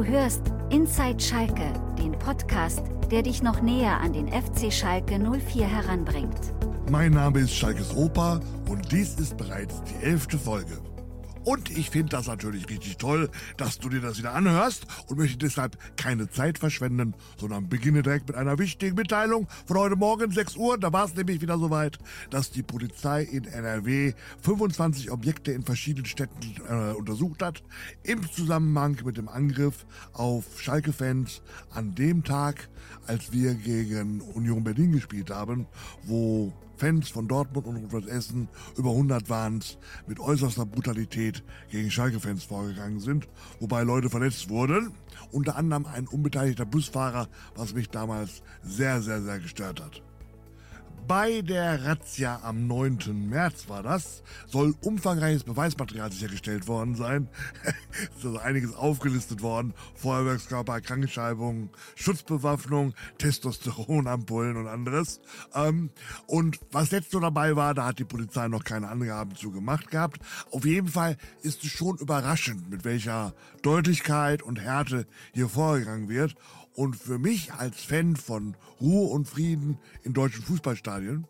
[0.00, 2.80] Du hörst Inside Schalke, den Podcast,
[3.10, 6.54] der dich noch näher an den FC Schalke 04 heranbringt.
[6.90, 10.78] Mein Name ist Schalkes Opa und dies ist bereits die elfte Folge.
[11.44, 15.38] Und ich finde das natürlich richtig toll, dass du dir das wieder anhörst und möchte
[15.38, 20.56] deshalb keine Zeit verschwenden, sondern beginne direkt mit einer wichtigen Mitteilung von heute Morgen 6
[20.56, 20.78] Uhr.
[20.78, 21.98] Da war es nämlich wieder soweit,
[22.28, 27.62] dass die Polizei in NRW 25 Objekte in verschiedenen Städten äh, untersucht hat,
[28.02, 32.68] im Zusammenhang mit dem Angriff auf Schalke-Fans an dem Tag,
[33.06, 35.66] als wir gegen Union Berlin gespielt haben,
[36.02, 38.48] wo Fans von Dortmund und Rot Essen,
[38.78, 39.76] über 100 waren es,
[40.06, 43.28] mit äußerster Brutalität gegen Schalke-Fans vorgegangen sind,
[43.60, 44.94] wobei Leute verletzt wurden.
[45.30, 50.02] Unter anderem ein unbeteiligter Busfahrer, was mich damals sehr, sehr, sehr gestört hat.
[51.10, 53.28] Bei der Razzia am 9.
[53.28, 57.28] März war das, soll umfangreiches Beweismaterial sichergestellt worden sein.
[58.16, 59.74] ist also einiges aufgelistet worden.
[59.96, 65.20] Feuerwerkskörper, Krankenschreibung, Schutzbewaffnung, Testosteronampullen und anderes.
[65.52, 65.90] Ähm,
[66.28, 69.90] und was jetzt so dabei war, da hat die Polizei noch keine Angaben zu gemacht
[69.90, 70.20] gehabt.
[70.52, 76.36] Auf jeden Fall ist es schon überraschend, mit welcher Deutlichkeit und Härte hier vorgegangen wird.
[76.74, 81.26] Und für mich als Fan von Ruhe und Frieden in deutschen Fußballstadien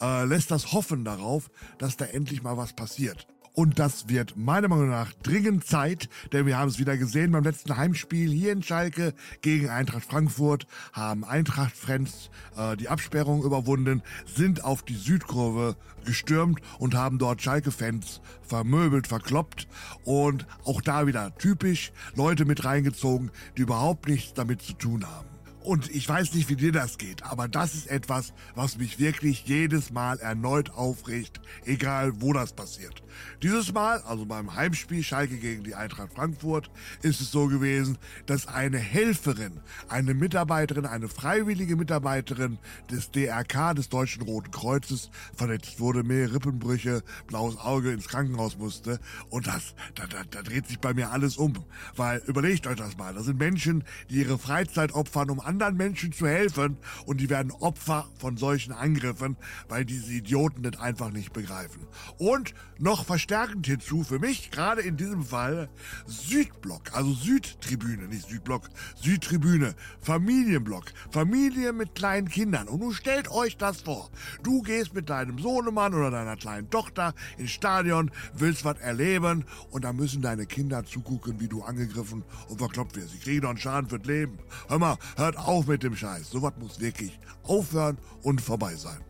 [0.00, 3.26] äh, lässt das hoffen darauf, dass da endlich mal was passiert.
[3.58, 7.42] Und das wird meiner Meinung nach dringend Zeit, denn wir haben es wieder gesehen beim
[7.42, 14.62] letzten Heimspiel hier in Schalke gegen Eintracht Frankfurt, haben Eintracht-Fans äh, die Absperrung überwunden, sind
[14.62, 19.66] auf die Südkurve gestürmt und haben dort Schalke-Fans vermöbelt, verkloppt
[20.04, 25.37] und auch da wieder typisch Leute mit reingezogen, die überhaupt nichts damit zu tun haben.
[25.62, 29.44] Und ich weiß nicht, wie dir das geht, aber das ist etwas, was mich wirklich
[29.46, 33.02] jedes Mal erneut aufregt, egal wo das passiert.
[33.42, 36.70] Dieses Mal, also beim Heimspiel Schalke gegen die Eintracht Frankfurt,
[37.02, 42.58] ist es so gewesen, dass eine Helferin, eine Mitarbeiterin, eine freiwillige Mitarbeiterin
[42.90, 49.00] des DRK, des Deutschen Roten Kreuzes, verletzt wurde, mehr Rippenbrüche, blaues Auge ins Krankenhaus musste.
[49.30, 51.54] Und das, da, da, da dreht sich bei mir alles um.
[51.96, 56.12] Weil, überlegt euch das mal, das sind Menschen, die ihre Freizeit opfern, um anderen Menschen
[56.12, 56.76] zu helfen
[57.06, 59.36] und die werden Opfer von solchen Angriffen,
[59.68, 61.86] weil diese Idioten das einfach nicht begreifen.
[62.18, 65.70] Und noch verstärkend hinzu für mich, gerade in diesem Fall,
[66.06, 72.68] Südblock, also Südtribüne, nicht Südblock, Südtribüne, Familienblock, Familie mit kleinen Kindern.
[72.68, 74.10] Und nun stellt euch das vor.
[74.42, 79.84] Du gehst mit deinem Sohnemann oder deiner kleinen Tochter ins Stadion, willst was erleben und
[79.84, 83.12] da müssen deine Kinder zugucken, wie du angegriffen und verkloppt wirst.
[83.12, 84.38] Sie kriegen doch einen Schaden fürs Leben.
[84.68, 86.30] Hör mal, hört auf mit dem Scheiß.
[86.30, 89.07] Sowas muss wirklich aufhören und vorbei sein.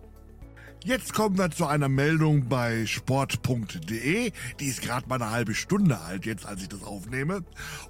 [0.84, 4.30] Jetzt kommen wir zu einer Meldung bei sport.de.
[4.60, 7.42] Die ist gerade mal eine halbe Stunde alt, jetzt als ich das aufnehme.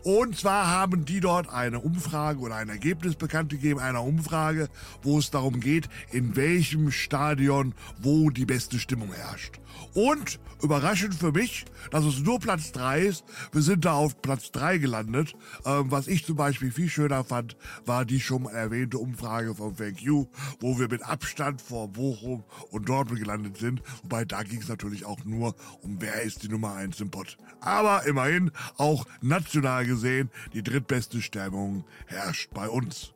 [0.05, 4.71] Und zwar haben die dort eine Umfrage oder ein Ergebnis bekannt gegeben, einer Umfrage,
[5.03, 9.61] wo es darum geht, in welchem Stadion wo die beste Stimmung herrscht.
[9.95, 13.25] Und überraschend für mich, dass es nur Platz 3 ist.
[13.53, 15.35] Wir sind da auf Platz 3 gelandet.
[15.65, 20.03] Ähm, was ich zum Beispiel viel schöner fand, war die schon erwähnte Umfrage von Thank
[20.03, 20.27] You,
[20.61, 23.83] wo wir mit Abstand vor Bochum und Dortmund gelandet sind.
[24.03, 27.37] Wobei da ging es natürlich auch nur um wer ist die Nummer 1 im Pott.
[27.61, 33.13] Aber immerhin, auch national gesehen, die drittbeste Stimmung herrscht bei uns.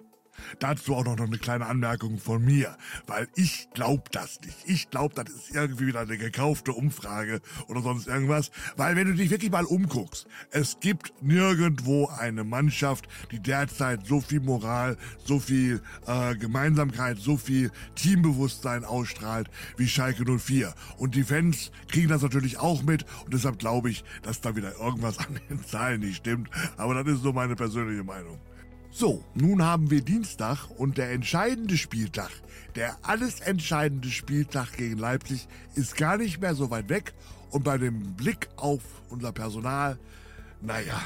[0.58, 2.76] Dazu auch noch eine kleine Anmerkung von mir,
[3.06, 4.56] weil ich glaub das nicht.
[4.66, 9.14] Ich glaub, das ist irgendwie wieder eine gekaufte Umfrage oder sonst irgendwas, weil wenn du
[9.14, 15.38] dich wirklich mal umguckst, es gibt nirgendwo eine Mannschaft, die derzeit so viel Moral, so
[15.38, 20.74] viel äh, Gemeinsamkeit, so viel Teambewusstsein ausstrahlt wie Schalke 04.
[20.96, 24.78] Und die Fans kriegen das natürlich auch mit und deshalb glaube ich, dass da wieder
[24.78, 26.50] irgendwas an den Zahlen nicht stimmt.
[26.76, 28.38] Aber das ist so meine persönliche Meinung.
[28.94, 32.30] So, nun haben wir Dienstag und der entscheidende Spieltag,
[32.76, 37.14] der alles entscheidende Spieltag gegen Leipzig ist gar nicht mehr so weit weg
[37.50, 39.98] und bei dem Blick auf unser Personal,
[40.60, 41.00] naja,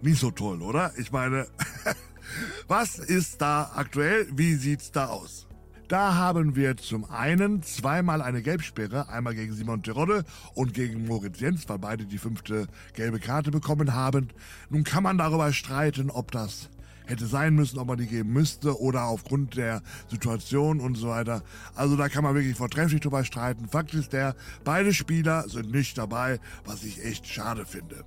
[0.00, 0.94] nicht so toll, oder?
[0.96, 1.48] Ich meine,
[2.66, 4.26] was ist da aktuell?
[4.32, 5.46] Wie sieht's da aus?
[5.88, 10.24] Da haben wir zum einen zweimal eine Gelbsperre, einmal gegen Simon Terodde
[10.54, 14.30] und gegen Moritz Jens, weil beide die fünfte gelbe Karte bekommen haben.
[14.70, 16.70] Nun kann man darüber streiten, ob das
[17.06, 21.42] hätte sein müssen, ob man die geben müsste oder aufgrund der Situation und so weiter.
[21.74, 23.68] Also da kann man wirklich vortrefflich drüber streiten.
[23.68, 24.34] Fakt ist der,
[24.64, 28.04] beide Spieler sind nicht dabei, was ich echt schade finde.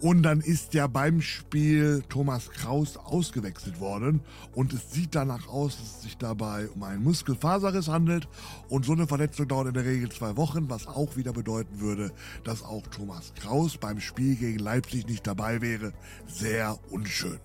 [0.00, 4.20] Und dann ist ja beim Spiel Thomas Kraus ausgewechselt worden.
[4.54, 8.28] Und es sieht danach aus, dass es sich dabei um einen Muskelfaserriss handelt.
[8.68, 12.12] Und so eine Verletzung dauert in der Regel zwei Wochen, was auch wieder bedeuten würde,
[12.44, 15.92] dass auch Thomas Kraus beim Spiel gegen Leipzig nicht dabei wäre.
[16.28, 17.40] Sehr unschön.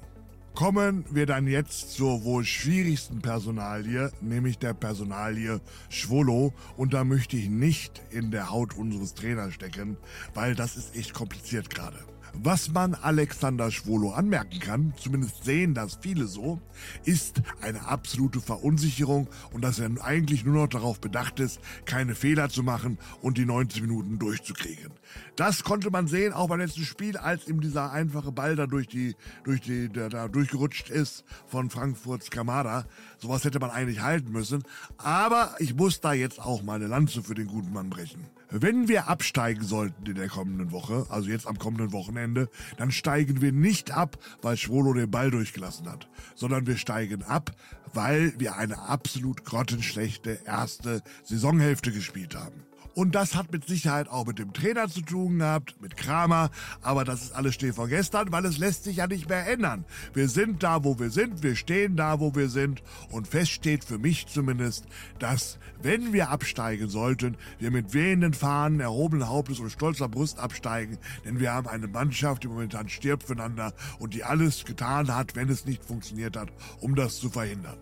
[0.56, 5.60] Kommen wir dann jetzt zur wohl schwierigsten Personalie, nämlich der Personalie
[5.90, 6.54] Schwolo.
[6.78, 9.98] Und da möchte ich nicht in der Haut unseres Trainers stecken,
[10.36, 11.98] weil das ist echt kompliziert gerade.
[12.36, 16.60] Was man Alexander Schwolo anmerken kann, zumindest sehen das viele so,
[17.06, 22.50] ist eine absolute Verunsicherung und dass er eigentlich nur noch darauf bedacht ist, keine Fehler
[22.50, 24.92] zu machen und die 90 Minuten durchzukriegen.
[25.36, 28.88] Das konnte man sehen, auch beim letzten Spiel, als ihm dieser einfache Ball da durch
[28.88, 32.86] die, durch die, der da durchgerutscht ist von Frankfurts Kamada.
[33.20, 34.64] Sowas hätte man eigentlich halten müssen.
[34.98, 38.28] Aber ich muss da jetzt auch meine Lanze für den guten Mann brechen.
[38.56, 43.42] Wenn wir absteigen sollten in der kommenden Woche, also jetzt am kommenden Wochenende, dann steigen
[43.42, 47.52] wir nicht ab, weil Schwolo den Ball durchgelassen hat, sondern wir steigen ab,
[47.94, 52.64] weil wir eine absolut grottenschlechte erste Saisonhälfte gespielt haben.
[52.96, 56.52] Und das hat mit Sicherheit auch mit dem Trainer zu tun gehabt, mit Kramer.
[56.82, 59.86] Aber das ist alles steh von gestern, weil es lässt sich ja nicht mehr ändern.
[60.14, 61.42] Wir sind da, wo wir sind.
[61.42, 62.84] Wir stehen da, wo wir sind.
[63.10, 64.86] Und fest steht für mich zumindest,
[65.20, 71.00] dass wenn wir absteigen sollten, wir mit wehenden Fahnen, erhobenen Hauptes und stolzer Brust absteigen.
[71.26, 75.50] Denn wir haben eine Mannschaft, die momentan stirbt füreinander und die alles getan hat, wenn
[75.50, 76.50] es nicht funktioniert hat,
[76.80, 77.78] um das zu verhindern.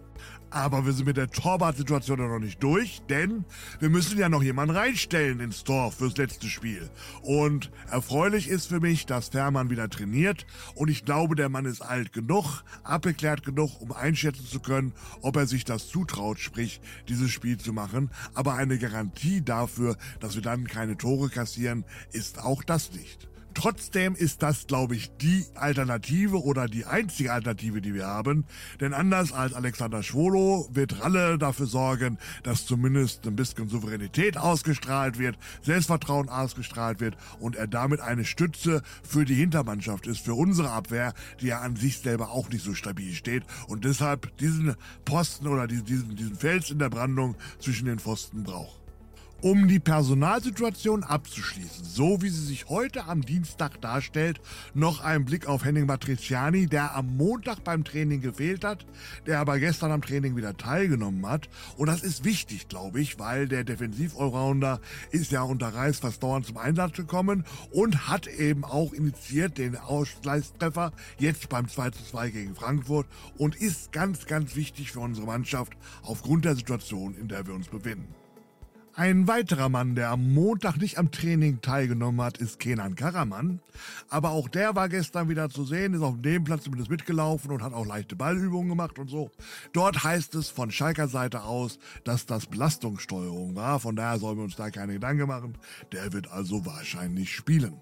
[0.53, 3.45] Aber wir sind mit der Torwart-Situation noch nicht durch, denn
[3.79, 6.89] wir müssen ja noch jemanden reinstellen ins Tor fürs letzte Spiel.
[7.21, 11.81] Und erfreulich ist für mich, dass Fährmann wieder trainiert und ich glaube, der Mann ist
[11.81, 17.31] alt genug, abgeklärt genug, um einschätzen zu können, ob er sich das zutraut, sprich dieses
[17.31, 18.09] Spiel zu machen.
[18.33, 23.30] Aber eine Garantie dafür, dass wir dann keine Tore kassieren, ist auch das nicht.
[23.53, 28.45] Trotzdem ist das, glaube ich, die Alternative oder die einzige Alternative, die wir haben.
[28.79, 35.19] Denn anders als Alexander Schwolo wird Ralle dafür sorgen, dass zumindest ein bisschen Souveränität ausgestrahlt
[35.19, 40.71] wird, Selbstvertrauen ausgestrahlt wird und er damit eine Stütze für die Hintermannschaft ist, für unsere
[40.71, 44.75] Abwehr, die ja an sich selber auch nicht so stabil steht und deshalb diesen
[45.05, 48.80] Posten oder diesen, diesen Fels in der Brandung zwischen den Pfosten braucht.
[49.43, 54.39] Um die Personalsituation abzuschließen, so wie sie sich heute am Dienstag darstellt,
[54.75, 58.85] noch ein Blick auf Henning Matriciani, der am Montag beim Training gefehlt hat,
[59.25, 61.49] der aber gestern am Training wieder teilgenommen hat.
[61.75, 64.79] Und das ist wichtig, glaube ich, weil der Defensiv-Allrounder
[65.09, 69.75] ist ja unter Reis fast dauernd zum Einsatz gekommen und hat eben auch initiiert den
[69.75, 73.07] Ausgleichstreffer jetzt beim 2-2 gegen Frankfurt
[73.39, 75.73] und ist ganz, ganz wichtig für unsere Mannschaft
[76.03, 78.20] aufgrund der Situation, in der wir uns befinden.
[78.93, 83.61] Ein weiterer Mann, der am Montag nicht am Training teilgenommen hat, ist Kenan Karaman.
[84.09, 87.63] Aber auch der war gestern wieder zu sehen, ist auf dem Platz zumindest mitgelaufen und
[87.63, 89.31] hat auch leichte Ballübungen gemacht und so.
[89.71, 93.79] Dort heißt es von Schalker Seite aus, dass das Belastungssteuerung war.
[93.79, 95.57] Von daher sollen wir uns da keine Gedanken machen.
[95.93, 97.75] Der wird also wahrscheinlich spielen.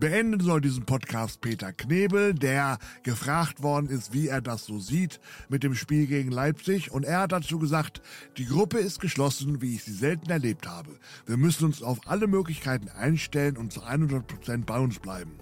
[0.00, 5.20] Beenden soll diesen Podcast Peter Knebel, der gefragt worden ist, wie er das so sieht
[5.48, 6.90] mit dem Spiel gegen Leipzig.
[6.90, 8.02] Und er hat dazu gesagt,
[8.36, 10.90] die Gruppe ist geschlossen, wie ich sie selten erlebt habe.
[11.26, 15.38] Wir müssen uns auf alle Möglichkeiten einstellen und zu 100 Prozent bei uns bleiben.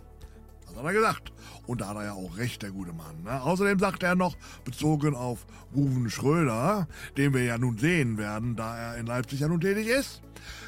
[0.73, 1.33] Das hat er gesagt.
[1.67, 3.23] Und da hat er ja auch recht, der gute Mann.
[3.25, 3.43] Ne?
[3.43, 8.77] Außerdem sagt er noch, bezogen auf Ruven Schröder, den wir ja nun sehen werden, da
[8.77, 10.23] er in Leipzig ja nun tätig ist.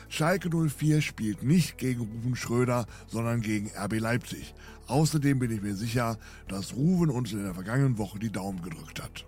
[0.08, 4.54] Schalke 04 spielt nicht gegen Ruven Schröder, sondern gegen RB Leipzig.
[4.86, 6.18] Außerdem bin ich mir sicher,
[6.48, 9.24] dass Ruven uns in der vergangenen Woche die Daumen gedrückt hat.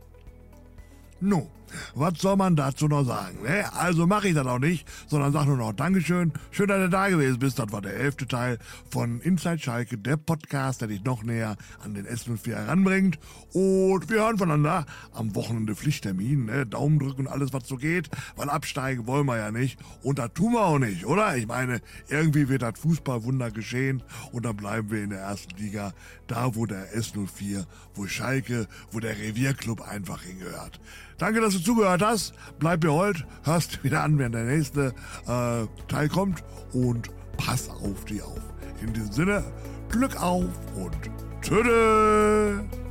[1.21, 1.51] No,
[1.95, 3.43] was soll man dazu noch sagen?
[3.43, 3.73] Ne?
[3.75, 6.33] Also mache ich das auch nicht, sondern sage nur noch Dankeschön.
[6.51, 7.59] Schön, dass du da gewesen bist.
[7.59, 8.59] Das war der elfte Teil
[8.91, 13.19] von Inside Schalke, der Podcast, der dich noch näher an den S04 heranbringt.
[13.53, 16.47] Und wir hören voneinander am Wochenende Pflichttermin.
[16.47, 16.67] Ne?
[16.67, 19.79] Daumen drücken und alles, was so geht, weil absteigen wollen wir ja nicht.
[20.03, 21.37] Und das tun wir auch nicht, oder?
[21.37, 25.93] Ich meine, irgendwie wird das Fußballwunder geschehen und dann bleiben wir in der ersten Liga,
[26.27, 30.81] da wo der S04, wo Schalke, wo der Revierclub einfach hingehört.
[31.19, 32.35] Danke, dass du zugehört hast.
[32.59, 34.93] Bleib beholt, hörst wieder an, wenn der nächste
[35.27, 38.41] äh, Teil kommt und pass auf dich auf.
[38.83, 39.45] In diesem Sinne,
[39.89, 40.45] Glück auf
[40.77, 40.97] und
[41.41, 42.86] tschüss.